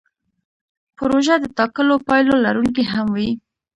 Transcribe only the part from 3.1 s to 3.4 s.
وي.